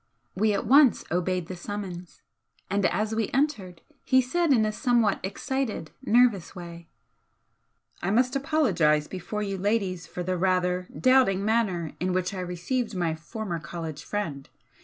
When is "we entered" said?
3.13-3.83